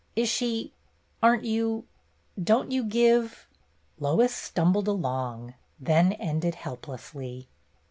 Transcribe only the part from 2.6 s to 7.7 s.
you give —"Lois stumbled along, then ended helplessly.